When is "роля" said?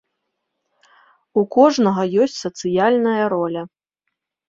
3.39-3.61